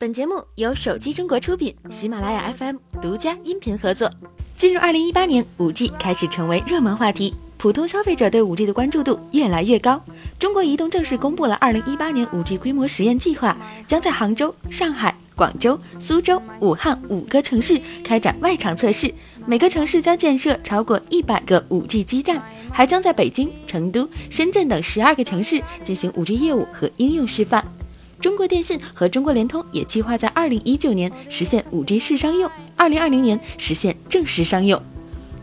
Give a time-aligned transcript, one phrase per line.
[0.00, 4.10] 本节目由手机中国出品，喜马拉雅 FM 独家音频合作。
[4.56, 10.02] 进入二零一八年，五 G 开始成为热门话题，普通消费者对五 G 的关注度越来越高。
[10.38, 13.54] 中国移动正式公布了二零一八年五 G 规模实验计划，
[13.86, 19.14] 将在杭州、上海、广州、苏州、武汉五个城市开展外场测试，
[19.44, 22.42] 每个城市将建设超过一百个五 G 基站，
[22.72, 27.62] 还将在北京、成都、深圳等十二个城市进行五 G 业务和应用示范。
[28.20, 34.80] 中国电信和中国联通也计划在二零一九年实现五 G 试商用，二零二零年实现正式商用。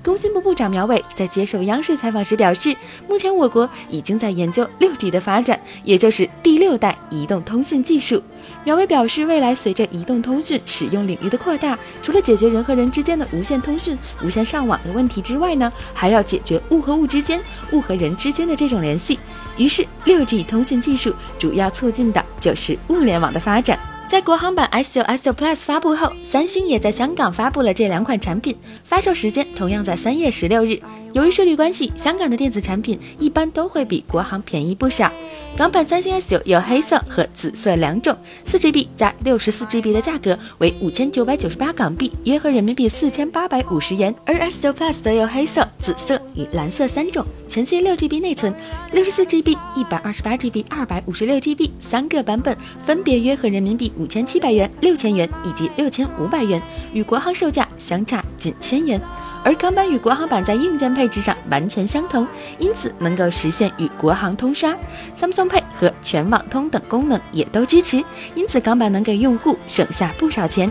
[0.04, 2.78] 工信部部长苗伟在接受央视采访时表示，
[3.10, 8.22] 目前我国已经在研究六 G 的发展，也就是第六代移动通信技术。
[8.64, 17.42] 苗伟表示，未来随着移动通讯使用领域的扩大，除了解决人和人之间的无线通讯、无线上网的问题之外呢，还要解决物和物之间、
[17.72, 19.20] 物和人之间的这种联系。
[19.58, 23.78] 于是，六 G 通信技术主要促进的就是物联网的发展。
[24.08, 28.56] 在国行版 S 九 S 九 Plus 发布后，三星也在香港发布了这两款产品，
[28.86, 30.80] 发售时间同样在三月十六日。
[31.12, 35.12] 由于税率关系，香港的电子产品一般都会比国行便宜不少。
[35.58, 44.14] 港版三星 S 九有黑色和紫色两种，四 GB 加六十四 GB 的价格为五千九百九十八港币，约合人民币四千八百五十元。
[44.24, 48.54] 而 S 九 Plus 则有黑色、紫色与蓝色三种，前期六 GB 内存，
[48.92, 52.56] 六十四 GB、一百二十八 GB、二百五十六 GB 三个版本，
[52.86, 56.62] 分别约合人民币五千七百元、六千元以及六千五百元，
[56.94, 59.02] 与国行售价相差仅千元。
[59.48, 62.28] 而港版与国行版在硬件配置上完全相同，
[62.60, 64.76] 因此能够实现与国行通刷
[65.18, 68.04] ，Samsung Pay 和全网通等功能也都支持，
[68.36, 70.70] 因此港版能给用户省下不少钱。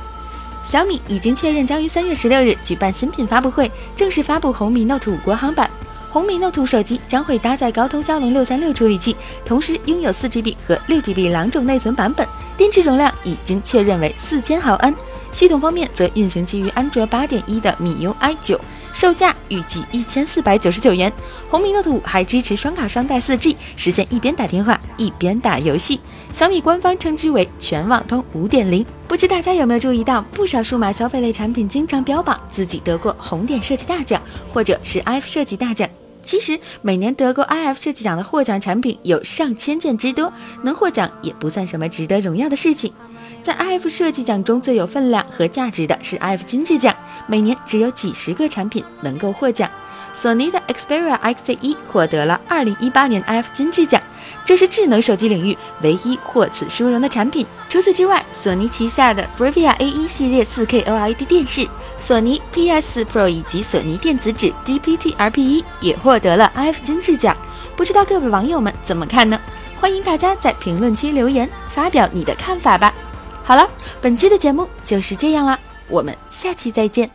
[0.62, 5.70] 小米已经确认将于三月十六日举办新品发布会，正式发布红米 Note 五国行版。
[6.10, 14.94] 红米 Note 五手机将会搭载高通骁龙六三六处理器，同时拥有四 GB 和六 GB 两种内存版本，电池容量已经确认为四千毫安。
[15.36, 18.58] 系统方面则运行基于安卓八点一的米 UI 九，
[18.94, 21.12] 售价预计一千四百九十九元。
[21.50, 26.00] 红米 Note 五还支持双卡双待四 G，实现一边打电话一边打游戏。
[26.32, 28.82] 小米官方称之为全网通五点零。
[29.06, 34.18] 不知大家有没有注意到，不少数码消费类产品经常标榜自己得过红点设计大奖，
[34.50, 35.86] 或者是 iF 设计大奖。
[36.22, 40.32] 其实每年得过 iF 设计奖的获奖产品有上千件之多，
[40.62, 42.90] 能获奖也不算什么值得荣耀的事情。
[43.46, 46.92] 在 iF 设计奖中最有分量和价值的是 iF 金质奖，
[47.28, 49.70] 每年只有几十个产品能够获奖。
[50.12, 54.02] 索尼的 Xperia XZ1 获得了2018年 iF 金质奖，
[54.44, 57.46] 这是智能手机领域唯一获此殊荣的产品。
[57.68, 61.68] 除此之外，索尼旗下的 Bravia A1 系列 4K OLED 电视、
[62.00, 67.36] 索尼 PS4 Pro 以及索尼电子纸 DPT-RP1 也获得了 iF 金质奖。
[67.76, 69.40] 不知道各位网友们怎么看呢？
[69.78, 72.92] 欢迎大家在评论区留言，发表你的看法吧。
[73.46, 73.64] 好了，
[74.02, 77.08] 本期的节目就是这样啦，我们下期再见。